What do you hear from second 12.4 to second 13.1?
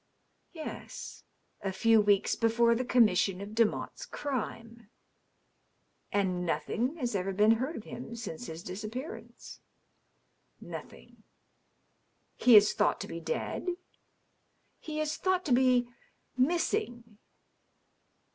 He is thought to